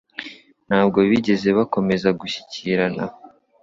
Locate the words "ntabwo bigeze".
0.67-1.47